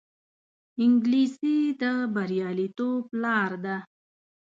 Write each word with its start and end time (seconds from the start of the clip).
انګلیسي 0.83 1.57
د 1.81 1.83
بریالیتوب 2.13 3.03
لار 3.21 3.51
ده 3.63 3.77